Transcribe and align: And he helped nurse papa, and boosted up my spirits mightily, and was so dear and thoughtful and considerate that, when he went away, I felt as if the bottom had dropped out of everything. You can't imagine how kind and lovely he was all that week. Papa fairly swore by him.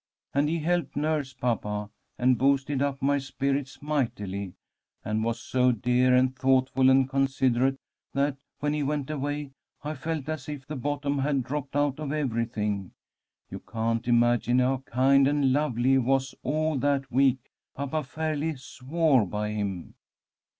And 0.33 0.49
he 0.49 0.57
helped 0.57 0.95
nurse 0.95 1.31
papa, 1.33 1.91
and 2.17 2.35
boosted 2.35 2.81
up 2.81 3.03
my 3.03 3.19
spirits 3.19 3.83
mightily, 3.83 4.53
and 5.05 5.23
was 5.23 5.39
so 5.39 5.71
dear 5.71 6.15
and 6.15 6.35
thoughtful 6.35 6.89
and 6.89 7.07
considerate 7.07 7.77
that, 8.15 8.37
when 8.61 8.73
he 8.73 8.81
went 8.81 9.11
away, 9.11 9.51
I 9.83 9.93
felt 9.93 10.27
as 10.27 10.49
if 10.49 10.65
the 10.65 10.75
bottom 10.75 11.19
had 11.19 11.43
dropped 11.43 11.75
out 11.75 11.99
of 11.99 12.11
everything. 12.11 12.93
You 13.51 13.59
can't 13.59 14.07
imagine 14.07 14.57
how 14.57 14.77
kind 14.87 15.27
and 15.27 15.53
lovely 15.53 15.89
he 15.91 15.97
was 15.99 16.33
all 16.41 16.79
that 16.79 17.11
week. 17.11 17.51
Papa 17.75 18.01
fairly 18.01 18.55
swore 18.55 19.27
by 19.27 19.51
him. 19.51 19.93